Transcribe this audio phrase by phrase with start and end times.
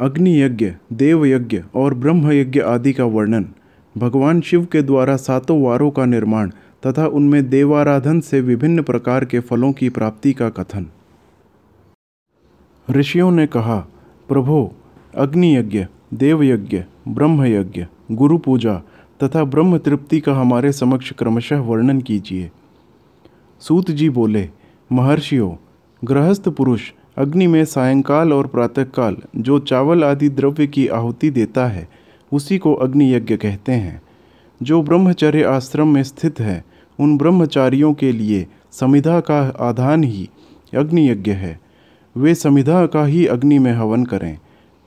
[0.00, 3.46] अग्नि यज्ञ देव यज्ञ और ब्रह्म यज्ञ आदि का वर्णन,
[3.98, 6.50] भगवान शिव के द्वारा सातों वारों का निर्माण
[6.86, 10.86] तथा उनमें देवाराधन से विभिन्न प्रकार के फलों की प्राप्ति का कथन।
[12.90, 13.78] ऋषियों ने कहा,
[14.28, 14.72] प्रभो
[15.14, 18.74] अग्नि यज्ञ देव यज्ञ ब्रह्म यज्ञ गुरु पूजा
[19.22, 22.50] तथा ब्रह्म तृप्ति का हमारे समक्ष क्रमशः वर्णन कीजिए।
[23.60, 24.48] सूत जी बोले,
[24.92, 25.52] महर्षियों,
[26.04, 31.88] गृहस्थ पुरुष अग्नि में सायंकाल और प्रातःकाल, जो चावल आदि द्रव्य की आहुति देता है,
[32.32, 34.02] उसी को अग्नि यज्ञ कहते हैं।
[34.62, 36.64] जो ब्रह्मचर्य आश्रम में स्थित है,
[37.00, 40.30] उन ब्रह्मचारियों के लिए समिधा का आधान ही
[40.76, 41.60] अग्नि यज्ञ है।
[42.16, 44.38] वे समिधा का ही अग्नि में हवन करें।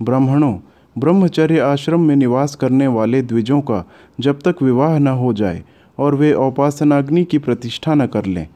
[0.02, 0.57] ब्राह्मणों,
[0.97, 5.63] ब्रह्मचर्य आश्रम में निवास करने वाले द्विजों का जब तक विवाह न हो जाए
[5.99, 8.47] और वे औपासनाग्नि की प्रतिष्ठा न कर लें,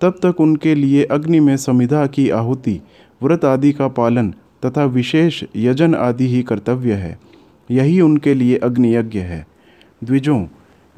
[0.00, 2.80] तब तक उनके लिए अग्नि में समिधा की आहुति
[3.22, 4.34] व्रत आदि का पालन
[4.66, 7.18] तथा विशेष यजन आदि ही कर्तव्य है।
[7.70, 9.46] यही उनके लिए अग्नि यज्ञ है।
[10.04, 10.46] द्विजों,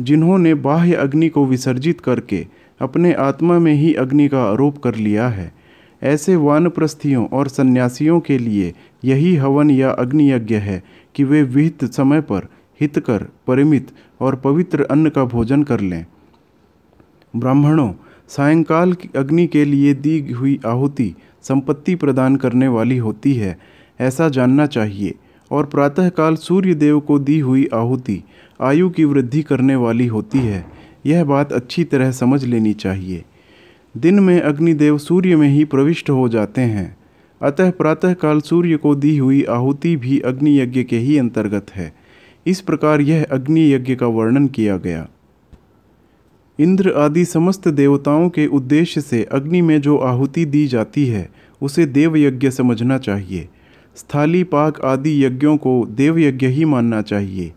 [0.00, 2.46] जिन्होंने बाह्य अग्नि को विसर्जित करके
[2.80, 5.52] अपने आत्मा में ही अग्नि का आरोप कर लिया है,
[6.02, 10.82] ऐसे वानप्रस्थियों और सन्यासियों के लिए यही हवन या अग्नि यज्ञ है
[11.14, 12.48] कि वे विहित समय पर
[12.80, 16.06] हितकर परिमित और पवित्र अन्न का भोजन कर लें।
[17.36, 17.92] ब्राह्मणों,
[18.28, 23.58] सायंकाल अग्नि के लिए दी हुई आहुति संपत्ति प्रदान करने वाली होती है,
[24.00, 25.14] ऐसा जानना चाहिए।
[25.50, 28.24] और प्रातःकाल सूर्य देव को दी हुई आहुति,
[28.60, 30.66] आयु की वृद्धि करने वाली होती है,
[31.06, 33.24] यह बात अच्छी तरह समझ लेनी चाहिए।
[33.96, 36.96] दिन में अग्निदेव सूर्य में ही प्रविष्ट हो जाते हैं।
[37.42, 41.92] अतः प्रातःकाल सूर्य को दी हुई आहुति भी अग्नि यज्ञ के ही अंतर्गत है।
[42.46, 45.08] इस प्रकार यह अग्नि यज्ञ का वर्णन किया गया।
[46.62, 51.30] इंद्र आदि समस्त देवताओं के उद्देश्य से अग्नि में जो आहुति दी जाती है,
[51.62, 53.48] उसे देव यज्ञ समझना चाहिए।
[53.96, 57.52] स्थाली पाक आदि यज्ञों को देव यज्ञ ही मानना चाहिए।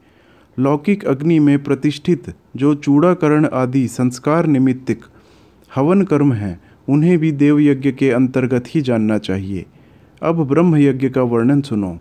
[0.59, 5.02] लौकिक अग्नि में प्रतिष्ठित जो चूड़ाकरण आदि संस्कार निमित्तिक
[5.75, 9.66] हवन कर्म हैं, उन्हें भी देव यज्ञ के अंतर्गत ही जानना चाहिए।
[10.24, 12.00] अब ब्रह्म यज्ञ का वर्णन सुनो।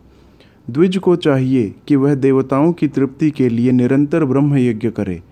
[0.71, 5.23] द्विज को चाहिए कि वह देवताओं की तृप्ति के लिए निरंतर ब्रह्म यज्ञ करे।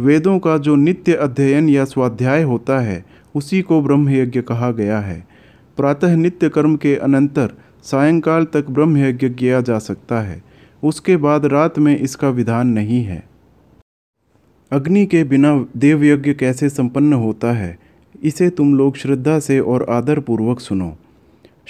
[0.00, 3.04] वेदों का जो नित्य अध्ययन या स्वाध्याय होता है,
[3.34, 5.26] उसी को ब्रह्मयज्ञ कहा गया है।
[5.76, 7.50] प्रातः नित्य कर्म के अनंतर
[7.82, 10.42] सायंकाल तक ब्रह्मयज्ञ किया जा सकता है।
[10.84, 13.28] उसके बाद रात में इसका विधान नहीं है।
[14.72, 17.78] अग्नि के बिना देवयज्ञ कैसे संपन्न होता है,
[18.22, 20.96] इसे तुम लोग श्रद्धा से और आदरपूर्वक सुनो।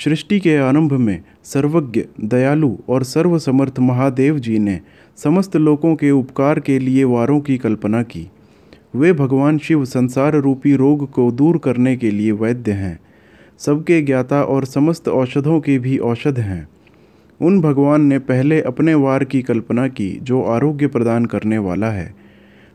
[0.04, 4.80] सृष्टि के आरंभ में सर्वज्ञ, दयालु और सर्वसमर्थ महादेव जी ने
[5.16, 8.30] समस्त लोगों के उपकार के लिए वारों की कल्पना की।
[8.96, 13.00] वे भगवान शिव संसार रूपी रोग को दूर करने के लिए वैद्य हैं।
[13.58, 16.68] सबके ज्ञाता और समस्त औषधों के भी औषध हैं।
[17.40, 22.14] उन भगवान ने पहले अपने वार की कल्पना की, जो आरोग्य प्रदान करने वाला है।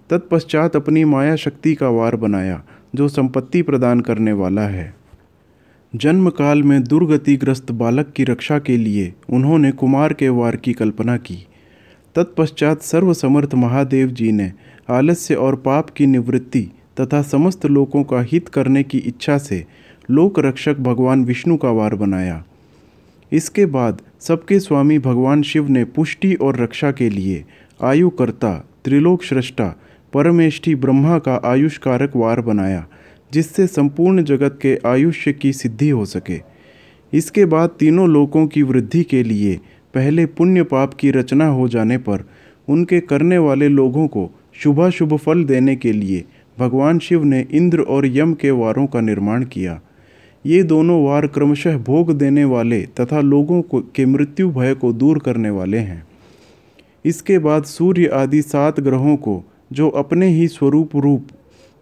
[0.09, 2.63] तत्पश्चात अपनी माया शक्ति का वार बनाया,
[2.95, 5.02] जो संपत्ति प्रदान करने वाला है।
[5.95, 11.17] जन्म काल में दुर्गतिग्रस्त बालक की रक्षा के लिए उन्होंने कुमार के वार की कल्पना
[11.17, 11.35] की।
[12.15, 14.51] तत्पश्चात सर्वसमर्थ महादेव जी ने
[14.89, 16.61] आलस्य और पाप की निवृत्ति
[17.01, 19.63] तथा समस्त लोगों का हित करने की इच्छा से
[20.11, 22.43] लोक रक्षक भगवान विष्णु का वार बनाया।
[23.31, 27.43] इसके बाद सबके स्वामी भगवान शिव ने पुष्टि और रक्षा के लिए
[27.83, 28.53] आयुकर्ता
[28.85, 29.75] त्रिलोक श्रेष्ठा
[30.13, 32.85] परमेष्ठि ब्रह्मा का आयुष कारक वार बनाया।
[33.33, 36.41] जिससे संपूर्ण जगत के आयुष्य की सिद्धि हो सके।
[37.13, 39.59] इसके बाद तीनों लोकों की वृद्धि के लिए
[39.93, 42.23] पहले पुण्य पाप की रचना हो जाने पर
[42.67, 46.23] उनके करने वाले लोगों को शुभाशुभ फल देने के लिए
[46.59, 49.79] भगवान शिव ने इंद्र और यम के वारों का निर्माण किया।
[50.45, 55.19] ये दोनों वार क्रमशः भोग देने वाले तथा लोगों को, के मृत्यु भय को दूर
[55.19, 56.03] करने वाले हैं।
[57.05, 59.43] इसके बाद सूर्य आदि सात ग्रहों को,
[59.73, 61.27] जो अपने ही स्वरूप रूप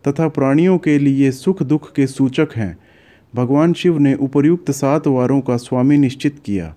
[0.08, 2.78] तथा प्राणियों के लिए सुख दुख के सूचक हैं।
[3.36, 6.76] भगवान शिव ने उपर्युक्त सात वारों का स्वामी निश्चित किया।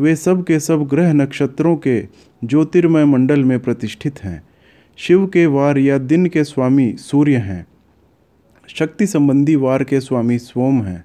[0.00, 2.06] वे सब के सब ग्रह नक्षत्रों के
[2.44, 4.42] ज्योतिर्मय मंडल में प्रतिष्ठित हैं।
[4.96, 7.66] शिव के वार या दिन के स्वामी सूर्य हैं।
[8.68, 11.04] शक्ति संबंधी वार के स्वामी सोम हैं।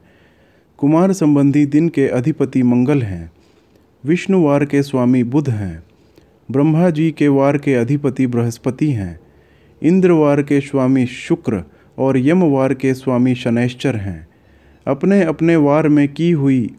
[0.77, 3.31] कुमार संबंधी दिन के अधिपति मंगल हैं।
[4.05, 5.83] विष्णु वार के स्वामी बुध हैं।
[6.51, 9.19] ब्रह्मा जी के वार के अधिपति बृहस्पति हैं।
[9.81, 11.63] इंद्रवार के स्वामी शुक्र
[11.97, 14.27] और यमवार के स्वामी शनैश्चर हैं।
[14.87, 16.75] अपने अपने वार में की हुई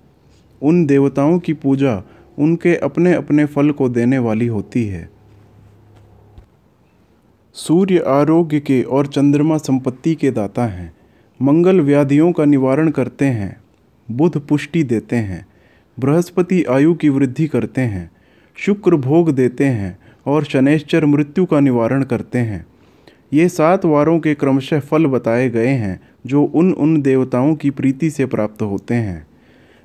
[0.63, 2.03] उन देवताओं की पूजा
[2.39, 5.11] उनके अपने अपने फल को देने वाली होती है।
[7.55, 10.93] सूर्य आरोग्य के और चंद्रमा संपत्ति के दाता हैं।
[11.43, 13.57] मंगल व्याधियों का निवारण करते हैं,
[14.11, 15.47] बुध पुष्टि देते हैं,
[16.01, 18.11] बृहस्पति आयु की वृद्धि करते हैं,
[18.57, 22.67] शुक्र भोग देते हैं और शनैश्चर मृत्यु का निवारण करते हैं।
[23.33, 28.11] ये सात वारों के क्रमशः फल बताए गए हैं, जो उन उन देवताओं की प्रीति
[28.11, 29.27] से प्राप्त होते हैं।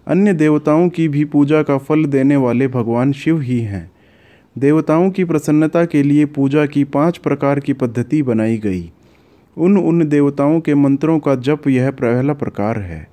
[0.07, 3.91] अन्य देवताओं की भी पूजा का फल देने वाले भगवान शिव ही हैं।
[4.57, 8.91] देवताओं की प्रसन्नता के लिए पूजा की पाँच प्रकार की पद्धति बनाई गई।
[9.57, 13.07] उन उन देवताओं के मंत्रों का जप यह पहला प्रकार है।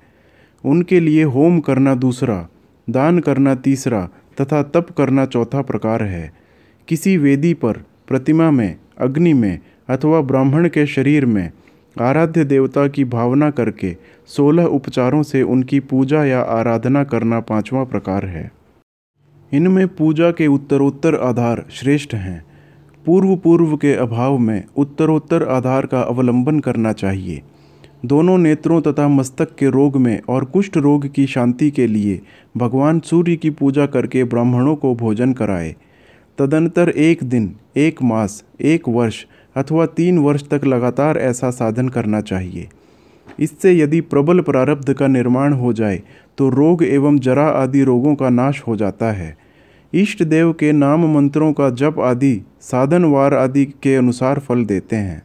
[0.65, 2.47] उनके लिए होम करना दूसरा,
[2.89, 4.09] दान करना तीसरा
[4.41, 6.33] तथा तप करना चौथा प्रकार है।
[6.87, 7.73] किसी वेदी पर,
[8.07, 9.59] प्रतिमा में, अग्नि में
[9.89, 11.51] अथवा ब्राह्मण के शरीर में
[12.01, 13.95] आराध्य देवता की भावना करके
[14.27, 18.51] सोलह उपचारों से उनकी पूजा या आराधना करना पांचवा प्रकार है।
[19.53, 22.45] इनमें पूजा के उत्तरोत्तर आधार श्रेष्ठ हैं।
[23.05, 27.41] पूर्व पूर्व के अभाव में उत्तरोत्तर आधार का अवलंबन करना चाहिए।
[28.05, 32.21] दोनों नेत्रों तथा मस्तक के रोग में और कुष्ठ रोग की शांति के लिए
[32.57, 35.75] भगवान सूर्य की पूजा करके ब्राह्मणों को भोजन कराए।
[36.37, 42.21] तदनंतर एक दिन, एक मास, एक वर्ष अथवा तीन वर्ष तक लगातार ऐसा साधन करना
[42.21, 42.67] चाहिए।
[43.39, 46.01] इससे यदि प्रबल प्रारब्ध का निर्माण हो जाए
[46.37, 49.35] तो रोग एवं जरा आदि रोगों का नाश हो जाता है।
[49.93, 55.21] इष्ट देव के नाम मंत्रों का जप आदि साधनवार आदि के अनुसार फल देते हैं।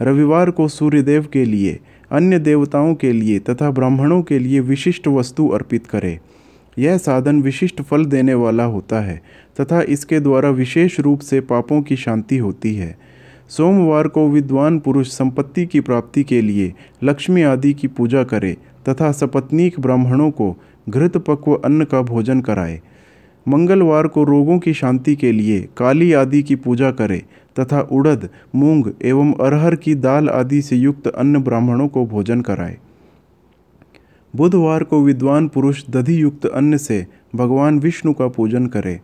[0.00, 1.78] रविवार को सूर्यदेव के लिए,
[2.10, 6.18] अन्य देवताओं के लिए तथा ब्राह्मणों के लिए विशिष्ट वस्तु अर्पित करें।
[6.78, 9.20] यह साधन विशिष्ट फल देने वाला होता है,
[9.60, 12.96] तथा इसके द्वारा विशेष रूप से पापों की शांति होती है।
[13.56, 16.72] सोमवार को विद्वान पुरुष संपत्ति की प्राप्ति के लिए
[17.04, 18.56] लक्ष्मी आदि की पूजा करे
[18.88, 20.56] तथा सपत्नीक ब्राह्मणों को
[20.88, 22.80] घृत पक्व अन्न का भोजन कराए।
[23.46, 27.22] मंगलवार को रोगों की शांति के लिए काली आदि की पूजा करे
[27.60, 32.76] तथा उड़द, मूंग एवं अरहर की दाल आदि से युक्त अन्न ब्राह्मणों को भोजन कराए।
[34.34, 39.00] बुधवार को विद्वान पुरुष दधि युक्त अन्न से भगवान विष्णु का पूजन करे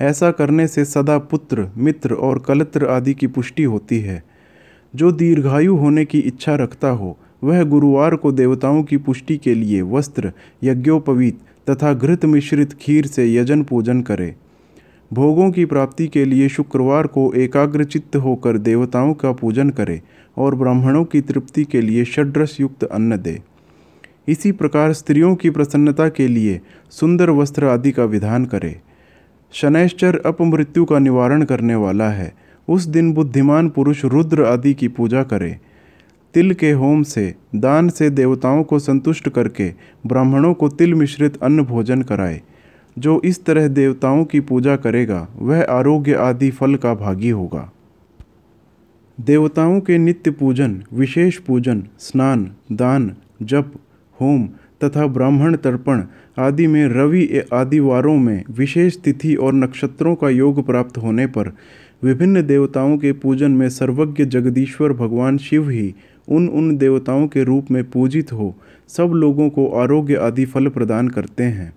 [0.00, 4.24] ऐसा करने से सदा पुत्र, मित्र और कलत्र आदि की पुष्टि होती है।
[4.96, 9.82] जो दीर्घायु होने की इच्छा रखता हो, वह गुरुवार को देवताओं की पुष्टि के लिए
[9.82, 10.32] वस्त्र,
[10.62, 11.38] यज्ञोपवीत
[11.70, 14.34] तथा घृत मिश्रित खीर से यजन पूजन करे।
[15.12, 20.02] भोगों की प्राप्ति के लिए शुक्रवार को एकाग्र चित्त होकर देवताओं का पूजन करे
[20.36, 23.42] और ब्राह्मणों की तृप्ति के लिए षड्रस युक्त अन्न दे।
[24.28, 28.80] इसी प्रकार स्त्रियों की प्रसन्नता के लिए सुंदर वस्त्र आदि का विधान करे।
[29.54, 32.34] शनैश्चर अपमृत्यु का निवारण करने वाला है।
[32.68, 35.58] उस दिन बुद्धिमान पुरुष रुद्र आदि की पूजा करे।
[36.34, 39.72] तिल के होम से, दान से देवताओं को संतुष्ट करके
[40.06, 42.42] ब्राह्मणों को तिल मिश्रित अन्न भोजन कराए।
[42.98, 47.72] जो इस तरह देवताओं की पूजा करेगा, वह आरोग्य आदि फल का भागी होगा।
[49.20, 53.72] देवताओं के नित्य पूजन, विशेष पूजन, स्नान, दान, जप,
[54.20, 54.48] होम
[54.84, 56.02] तथा ब्राह्मण तर्पण
[56.38, 61.52] आदि में रवि आदि वारों में विशेष तिथि और नक्षत्रों का योग प्राप्त होने पर
[62.04, 65.94] विभिन्न देवताओं के पूजन में सर्वज्ञ जगदीश्वर भगवान शिव ही
[66.28, 68.54] उन उन देवताओं के रूप में पूजित हो,
[68.88, 71.72] सब लोगों को आरोग्य आदि फल प्रदान करते हैं।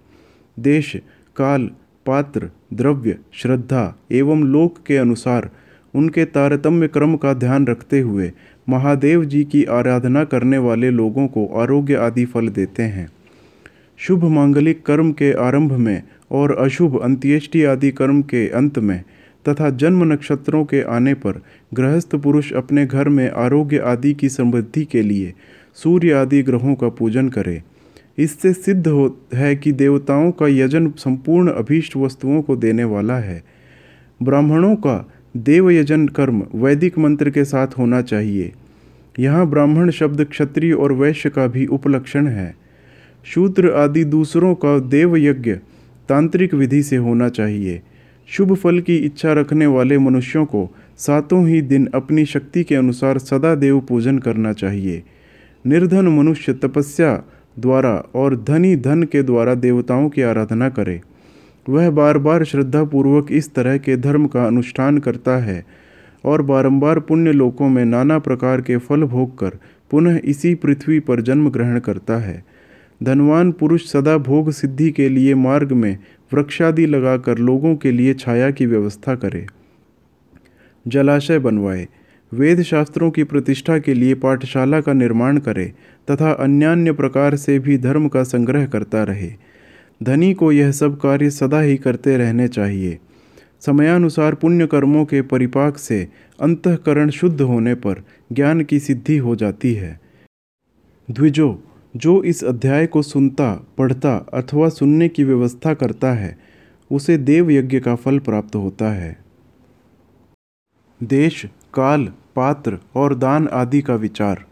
[0.60, 0.96] देश,
[1.36, 1.70] काल,
[2.06, 5.50] पात्र, द्रव्य, श्रद्धा एवं लोक के अनुसार
[5.94, 8.32] उनके तारतम्य क्रम का ध्यान रखते हुए
[8.70, 13.10] महादेव जी की आराधना करने वाले लोगों को आरोग्य आदि फल देते हैं।
[13.98, 19.04] शुभ मांगलिक कर्म के आरंभ में और अशुभ अंत्येष्टि आदि कर्म के अंत में
[19.50, 21.42] तथा जन्म नक्षत्रों के आने पर
[21.74, 25.34] गृहस्थ पुरुष अपने घर में आरोग्य आदि की समृद्धि के लिए
[25.76, 27.64] सूर्य आदि ग्रहों का पूजन करे।
[28.18, 33.44] इससे सिद्ध हो, है कि देवताओं का यजन संपूर्ण अभीष्ट वस्तुओं को देने वाला है।
[34.24, 38.52] ब्राह्मणों का देव यजन कर्म वैदिक मंत्र के साथ होना चाहिए।
[39.20, 42.56] यहाँ ब्राह्मण शब्द क्षत्रिय और वैश्य का भी उपलक्षण है।
[43.26, 45.54] शूद्र आदि दूसरों का देव यज्ञ
[46.10, 47.82] तांत्रिक विधि से होना चाहिए।
[48.30, 53.18] शुभ फल की इच्छा रखने वाले मनुष्यों को सातों ही दिन अपनी शक्ति के अनुसार
[53.18, 55.04] सदा देव पूजन करना चाहिए।
[55.66, 57.24] निर्धन मनुष्य तपस्या
[57.60, 61.02] द्वारा और धनी धन के द्वारा देवताओं की आराधना करे।
[61.70, 65.66] वह बार बार श्रद्धापूर्वक इस तरह के धर्म का अनुष्ठान करता है
[66.26, 69.58] और बारंबार पुण्य लोकों में नाना प्रकार के फल भोग कर
[69.92, 72.44] पुनः इसी पृथ्वी पर जन्म ग्रहण करता है।
[73.04, 75.98] धनवान पुरुष सदा भोग सिद्धि के लिए मार्ग में
[76.34, 79.46] वृक्षादि लगाकर लोगों के लिए छाया की व्यवस्था करे।
[80.88, 81.88] जलाशय बनवाए।
[82.34, 85.74] वेद शास्त्रों की प्रतिष्ठा के लिए पाठशाला का निर्माण करे
[86.12, 89.47] तथा अन्यान्य प्रकार से भी धर्म का संग्रह करता रहे।
[90.04, 93.00] धनी को यह सब कार्य सदा ही करते रहने चाहिए।
[93.60, 96.08] समयानुसार पुण्य कर्मों के परिपाक से
[96.42, 100.00] अंतकरण शुद्ध होने पर ज्ञान की सिद्धि हो जाती है।
[101.12, 101.64] द्विजो,
[101.96, 106.38] जो इस अध्याय को सुनता, पढ़ता अथवा सुनने की व्यवस्था करता है,
[106.92, 109.18] उसे देव यज्ञ का फल प्राप्त होता है।
[111.04, 114.46] देश, काल, पात्र और दान आदि का विचार।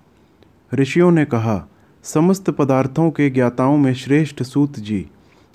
[0.74, 1.70] ऋषियों ने कहा,
[2.04, 5.08] समस्त पदार्थों के ज्ञाताओं में श्रेष्ठ सूत जी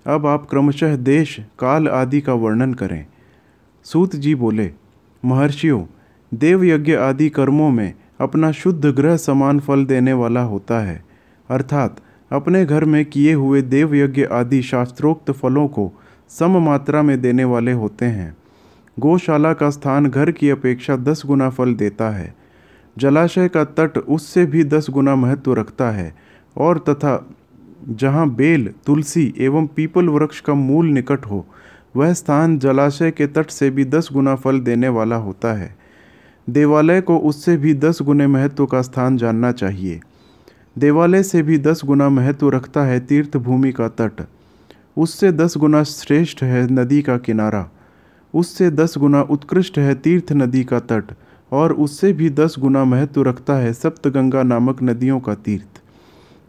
[0.06, 3.06] अब आप क्रमशः देश, काल आदि का वर्णन करें।
[3.84, 4.70] सूत जी बोले,
[5.24, 5.84] महर्षियों
[6.34, 11.04] देव यज्ञ आदि कर्मों में अपना शुद्ध ग्रह समान फल देने वाला होता है।
[11.50, 12.00] अर्थात,
[12.32, 15.92] अपने घर में किए हुए देव यज्ञ आदि शास्त्रोक्त फलों को
[16.28, 18.36] सम मात्रा में देने वाले होते हैं।
[18.98, 22.34] गौशाला का स्थान घर की अपेक्षा दस गुना फल देता है।
[22.98, 26.16] जलाशय का तट उससे भी दस गुना महत्व रखता है
[26.56, 27.30] और तथा
[27.88, 31.46] जहाँ बेल, तुलसी एवं पीपल वृक्ष का मूल निकट हो,
[31.96, 35.76] वह स्थान जलाशय के तट से भी दस गुना फल देने वाला होता है।
[36.50, 40.00] देवालय को उससे भी दस गुने महत्व का स्थान जानना चाहिए।
[40.78, 44.26] देवालय से भी दस गुना महत्व रखता है तीर्थ भूमि का तट।
[44.96, 47.70] उससे दस गुना श्रेष्ठ है नदी का किनारा।
[48.34, 51.04] उससे दस गुना उत्कृष्ट है तीर्थ नदी का तट।
[51.52, 55.82] और उससे भी दस गुना महत्व रखता है सप्तगंगा नामक नदियों का तीर्थ।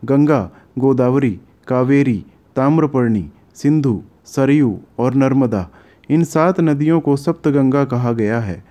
[0.05, 1.31] गंगा गोदावरी
[1.67, 2.17] कावेरी
[2.55, 3.23] ताम्रपर्णी
[3.55, 5.65] सिंधु सरयू और नर्मदा
[6.09, 8.63] इन सात नदियों को सप्तगंगा कहा गया है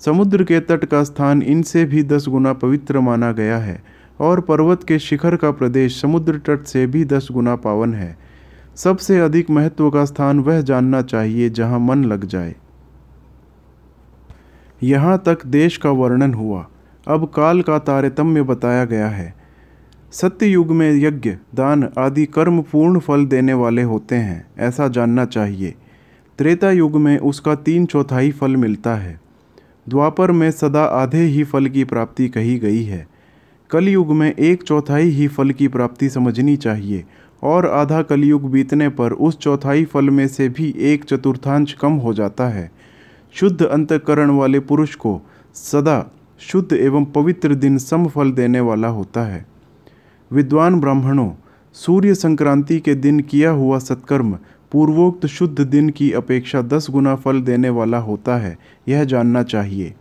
[0.00, 3.82] समुद्र के तट का स्थान इनसे भी दस गुना पवित्र माना गया है
[4.20, 8.16] और पर्वत के शिखर का प्रदेश समुद्र तट से भी दस गुना पावन है
[8.76, 12.54] सबसे अधिक महत्व का स्थान वह जानना चाहिए जहाँ मन लग जाए
[14.82, 16.66] यहाँ तक देश का वर्णन हुआ
[17.06, 19.34] अब काल का तारतम्य बताया गया है
[20.12, 25.24] सत्य युग में यज्ञ, दान आदि कर्म पूर्ण फल देने वाले होते हैं, ऐसा जानना
[25.24, 25.74] चाहिए।
[26.38, 29.20] त्रेता युग में उसका तीन चौथाई फल मिलता है।
[29.88, 33.06] द्वापर में सदा आधे ही फल की प्राप्ति कही गई है।
[33.70, 37.04] कलयुग में एक चौथाई ही फल की प्राप्ति समझनी चाहिए,
[37.42, 42.14] और आधा कलयुग बीतने पर उस चौथाई फल में से भी एक चतुर्थांश कम हो
[42.14, 42.70] जाता है।
[43.32, 45.20] शुद्ध अंतकरण वाले पुरुष को
[45.54, 49.55] सदा शुद्ध एवं पवित्र दिन सम फल देने वाला होता है।
[50.32, 51.30] विद्वान ब्राह्मणों
[51.72, 54.38] सूर्य संक्रांति के दिन किया हुआ सत्कर्म
[54.72, 59.94] पूर्वोक्त शुद्ध दिन की अपेक्षा दस गुना फल देने वाला होता है, यह जानना चाहिए।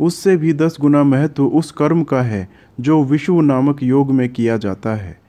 [0.00, 2.48] उससे भी दस गुना महत्व उस कर्म का है,
[2.80, 5.20] जो विषु नामक योग में किया जाता है।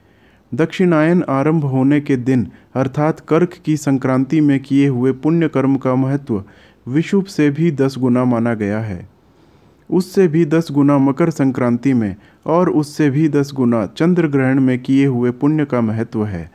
[0.54, 5.96] दक्षिणायन आरंभ होने के दिन, अर्थात कर्क की संक्रांति में किए हुए पुण्य कर्म का
[5.96, 6.44] महत्व
[6.88, 9.17] विषुव से भी दस गुना माना गया है।
[9.92, 12.16] उससे भी दस गुना मकर संक्रांति में
[12.46, 16.52] और उससे भी दस गुना चंद्र ग्रहण में किए हुए पुण्य का महत्व है।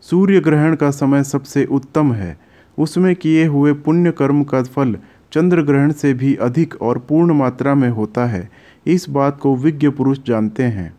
[0.00, 2.38] सूर्य ग्रहण का समय सबसे उत्तम है।
[2.78, 4.96] उसमें किए हुए पुण्य कर्म का फल
[5.32, 8.50] चंद्र ग्रहण से भी अधिक और पूर्ण मात्रा में होता है।
[8.86, 10.96] इस बात को विज्ञ पुरुष जानते हैं।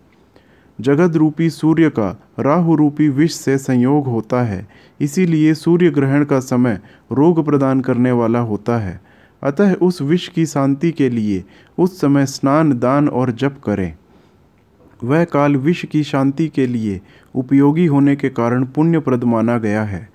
[0.82, 4.68] जगत रूपी सूर्य का राहु रूपी विष से संयोग होता है।
[5.02, 6.80] इसीलिए सूर्य ग्रहण का समय
[7.12, 9.02] रोग प्रदान करने वाला होता है।
[9.44, 11.44] अतः उस विष की शांति के लिए
[11.77, 13.96] उस समय स्नान, दान और जप करें।
[15.03, 17.01] वह काल विष की शांति के लिए
[17.36, 20.10] उपयोगी होने के कारण पुण्यप्रद माना गया है।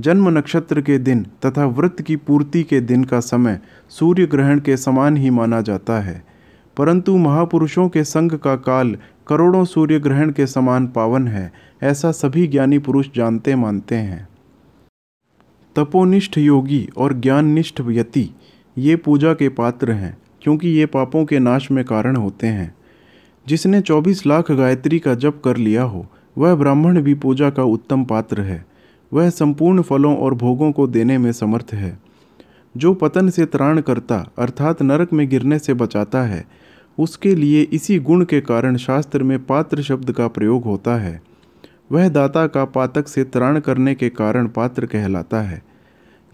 [0.00, 4.76] जन्म नक्षत्र के दिन तथा व्रत की पूर्ति के दिन का समय सूर्य ग्रहण के
[4.76, 6.24] समान ही माना जाता है।
[6.76, 8.96] परंतु महापुरुषों के संग का काल
[9.28, 14.28] करोड़ों सूर्य ग्रहण के समान पावन है, ऐसा सभी ज्ञानी पुरुष जानते मानते हैं।
[15.76, 18.30] तपोनिष्ठ योगी और ज्ञाननिष्ठ यति।
[18.78, 22.74] ये पूजा के पात्र हैं, क्योंकि ये पापों के नाश में कारण होते हैं।
[23.48, 26.06] जिसने 24 लाख गायत्री का जप कर लिया हो,
[26.38, 28.66] वह ब्राह्मण भी पूजा का उत्तम पात्र है।
[29.12, 31.98] वह संपूर्ण फलों और भोगों को देने में समर्थ है।
[32.76, 36.44] जो पतन से त्राण करता, अर्थात नरक में गिरने से बचाता है,
[36.98, 41.22] उसके लिए इसी गुण के कारण शास्त्र में पात्र शब्द का प्रयोग होता है।
[41.92, 45.67] वह दाता का पातक से त्राण करने के कारण पात्र कहलाता है।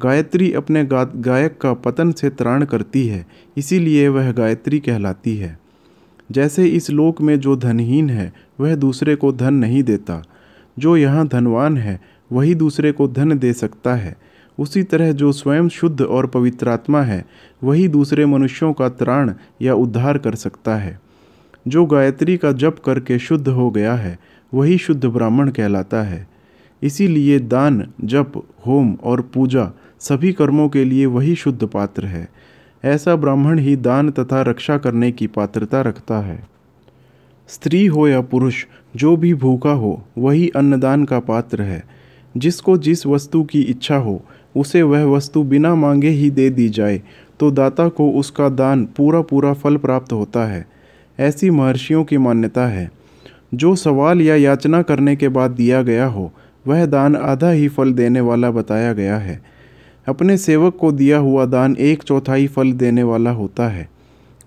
[0.03, 0.85] गायत्री अपने
[1.17, 5.59] गायक का पतन से त्राण करती है, इसीलिए वह गायत्री कहलाती है।
[6.33, 10.25] जैसे इस लोक में जो धनहीन है, वह दूसरे को धन नहीं देता।
[10.79, 12.01] जो यहाँ धनवान है,
[12.33, 14.17] वही दूसरे को धन दे सकता है।
[14.59, 17.25] उसी तरह जो स्वयं शुद्ध और पवित्रात्मा है,
[17.65, 21.01] वही दूसरे मनुष्यों का त्राण या उद्धार कर सकता है।
[21.69, 24.19] जो गायत्री का जप करके शुद्ध हो गया है,
[24.55, 26.34] वही शुद्ध ब्राह्मण कहलाता है।
[26.85, 28.33] इसीलिए दान, जप,
[28.67, 32.29] होम और पूजा सभी कर्मों के लिए वही शुद्ध पात्र है।
[32.85, 36.49] ऐसा ब्राह्मण ही दान तथा रक्षा करने की पात्रता रखता है।
[37.49, 38.65] स्त्री हो या पुरुष,
[38.97, 41.85] जो भी भूखा हो, वही अन्नदान का पात्र है।
[42.37, 44.25] जिसको जिस वस्तु की इच्छा हो,
[44.57, 47.03] उसे वह वस्तु बिना मांगे ही दे दी जाए
[47.41, 50.67] तो दाता को उसका दान पूरा पूरा फल प्राप्त होता है।
[51.21, 52.91] ऐसी महर्षियों की मान्यता है।
[53.55, 56.33] जो सवाल या याचना करने के बाद दिया गया हो
[56.67, 59.43] वह दान आधा ही फल देने वाला बताया गया है।
[60.09, 63.89] अपने सेवक को दिया हुआ दान एक चौथाई फल देने वाला होता है।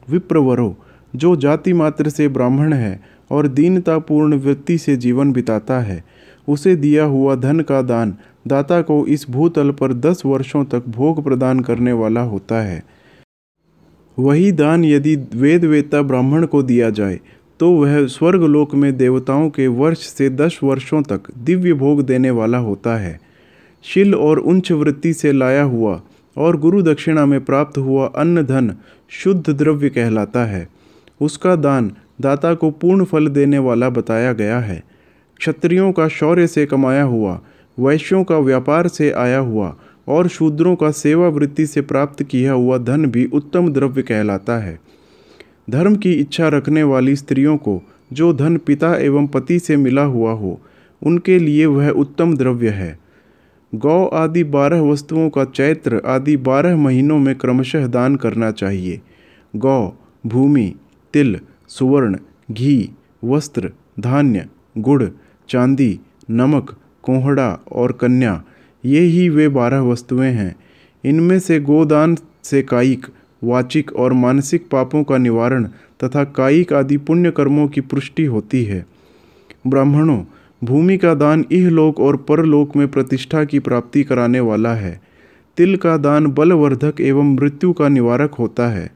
[0.10, 0.76] विप्रवरो,
[1.16, 3.00] जो जाति मात्र से ब्राह्मण है
[3.32, 6.04] और दीनतापूर्ण वृत्ति से जीवन बिताता है,
[6.48, 8.16] उसे दिया हुआ धन का दान
[8.48, 12.84] दाता को इस भूतल पर दस वर्षों तक भोग प्रदान करने वाला होता है।
[14.20, 17.20] वही दान यदि वेद वेता ब्राह्मण को दिया जाए
[17.60, 22.58] तो वह स्वर्गलोक में देवताओं के वर्ष से दस वर्षों तक दिव्य भोग देने वाला
[22.58, 23.20] होता है।
[23.84, 26.02] शिल और उच्च वृत्ति से लाया हुआ
[26.38, 28.76] और गुरु दक्षिणा में प्राप्त हुआ अन्न धन
[29.10, 30.68] शुद्ध द्रव्य कहलाता है।
[31.22, 34.84] उसका दान दाता को पूर्ण फल देने वाला बताया गया है।
[35.38, 37.40] क्षत्रियों का शौर्य से कमाया हुआ,
[37.78, 39.76] वैश्यों का व्यापार से आया हुआ
[40.08, 44.80] और शूद्रों का सेवा वृत्ति से प्राप्त किया हुआ धन भी उत्तम द्रव्य कहलाता है।
[45.70, 47.84] धर्म की इच्छा रखने वाली स्त्रियों को
[48.14, 50.62] जो धन पिता एवं पति से मिला हुआ हो,
[51.06, 53.00] उनके लिए वह उत्तम द्रव्य है।
[53.76, 59.02] गौ आदि बारह वस्तुओं का चैत्र आदि बारह महीनों में क्रमशः दान करना चाहिए।
[59.56, 59.94] गौ,
[60.26, 60.76] भूमि,
[61.14, 62.18] तिल, सुवर्ण,
[62.52, 62.90] घी,
[63.24, 64.46] वस्त्र, धान्य,
[64.78, 65.04] गुड़,
[65.50, 66.00] चांदी,
[66.32, 68.44] नमक, कोहड़ा और कन्या,
[68.86, 70.56] ये ही वे बारह वस्तुएँ हैं।
[71.06, 73.06] इनमें से गोदान से कायिक
[73.44, 75.64] वाचिक और मानसिक पापों का निवारण
[76.04, 78.86] तथा कायिक आदि पुण्य कर्मों की पुष्टि होती है।
[79.68, 80.24] ब्राह्मणों,
[80.64, 85.02] भूमि का दान इहलोक और परलोक में प्रतिष्ठा की प्राप्ति कराने वाला है।
[85.58, 88.92] तिल का दान बलवर्धक एवं मृत्यु का निवारक होता है।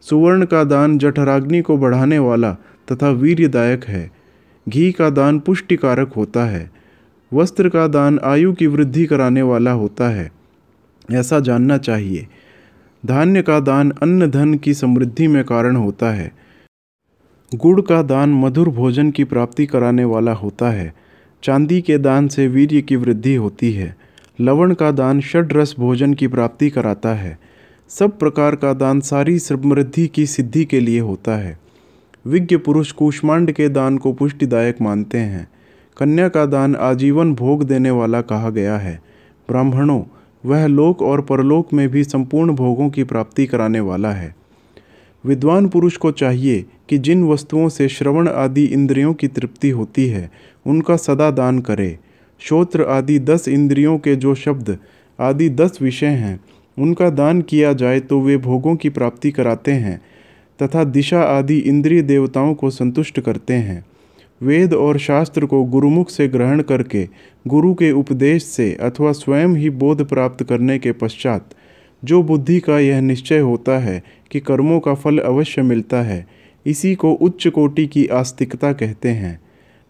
[0.00, 2.52] सुवर्ण का दान जठराग्नि को बढ़ाने वाला
[2.92, 4.10] तथा वीर्यदायक है।
[4.68, 6.70] घी का दान पुष्टिकारक होता है।
[7.32, 10.32] वस्त्र का दान आयु की वृद्धि कराने वाला होता है।
[11.12, 12.26] ऐसा जानना चाहिए।
[13.06, 16.32] धान्य का दान अन्न धन की समृद्धि में कारण होता है।
[17.54, 20.94] गुड़ का दान मधुर भोजन की प्राप्ति कराने वाला होता है।
[21.42, 23.96] चांदी के दान से वीर्य की वृद्धि होती है।
[24.40, 27.38] लवण का दान षड रस भोजन की प्राप्ति कराता है।
[27.88, 31.58] सब प्रकार का दान सारी समृद्धि की सिद्धि के लिए होता है।
[32.26, 35.48] विज्ञ पुरुष कुष्मांड के दान को पुष्टिदायक मानते हैं।
[35.96, 39.02] कन्या का दान आजीवन भोग देने वाला कहा गया है।
[39.48, 40.02] ब्राह्मणों
[40.46, 44.36] वह लोक और परलोक में भी संपूर्ण भोगों की प्राप्ति कराने वाला है।
[45.24, 50.30] विद्वान पुरुष को चाहिए कि जिन वस्तुओं से श्रवण आदि इंद्रियों की तृप्ति होती है,
[50.66, 51.98] उनका सदा दान करे।
[52.40, 54.78] श्रोत्र आदि दस इंद्रियों के जो शब्द
[55.20, 56.40] आदि दस विषय हैं,
[56.78, 60.00] उनका दान किया जाए तो वे भोगों की प्राप्ति कराते हैं,
[60.62, 63.84] तथा दिशा आदि इंद्रिय देवताओं को संतुष्ट करते हैं।
[64.42, 67.08] वेद और शास्त्र को गुरुमुख से ग्रहण करके,
[67.46, 71.50] गुरु के उपदेश से अथवा स्वयं ही बोध प्राप्त करने के पश्चात,
[72.04, 76.26] जो बुद्धि का यह निश्चय होता है कि कर्मों का फल अवश्य मिलता है,
[76.66, 79.40] इसी को उच्च कोटि की आस्तिकता कहते हैं।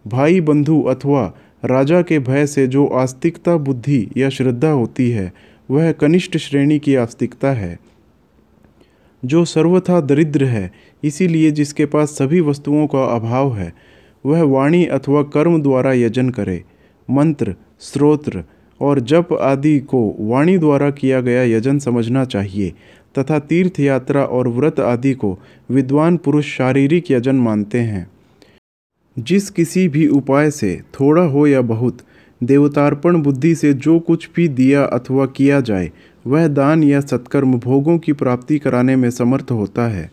[0.06, 1.34] भाई बंधु अथवा
[1.64, 5.32] राजा के भय से जो आस्तिकता बुद्धि या श्रद्धा होती है,
[5.70, 7.78] वह कनिष्ठ श्रेणी की आस्तिकता है।
[9.24, 10.72] जो सर्वथा दरिद्र है,
[11.04, 16.64] इसीलिए जिसके पास सभी वस्तुओं का अभाव है वह वाणी अथवा कर्म द्वारा यजन करे।
[17.10, 18.44] मंत्र, स्रोत्र
[18.80, 22.72] और जप आदि को वाणी द्वारा किया गया यजन समझना चाहिए
[23.18, 25.38] तथा तीर्थ यात्रा और व्रत आदि को
[25.70, 28.10] विद्वान पुरुष शारीरिक यजन मानते हैं।
[29.18, 31.98] जिस किसी भी उपाय से थोड़ा हो या बहुत,
[32.42, 35.92] देवतार्पण बुद्धि से जो कुछ भी दिया अथवा किया जाए,
[36.26, 40.10] वह दान या सत्कर्म भोगों की प्राप्ति कराने में समर्थ होता है।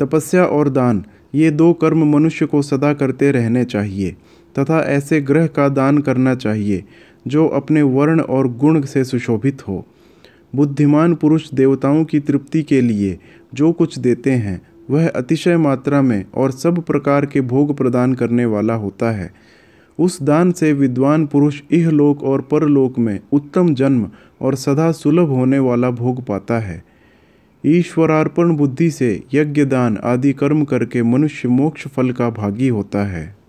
[0.00, 4.10] तपस्या और दान ये दो कर्म मनुष्य को सदा करते रहने चाहिए,
[4.58, 6.84] तथा ऐसे ग्रह का दान करना चाहिए,
[7.26, 9.86] जो अपने वर्ण और गुण से सुशोभित हो।
[10.56, 13.18] बुद्धिमान पुरुष देवताओं की तृप्ति के लिए
[13.54, 18.44] जो कुछ देते हैं, वह अतिशय मात्रा में और सब प्रकार के भोग प्रदान करने
[18.44, 19.32] वाला होता है।
[19.98, 25.58] उस दान से विद्वान पुरुष इहलोक और परलोक में उत्तम जन्म और सदा सुलभ होने
[25.58, 26.91] वाला भोग पाता है।
[27.66, 33.41] ईश्वरार्पण बुद्धि से यज्ञ दान आदि कर्म करके मनुष्य मोक्ष फल का भागी होता है।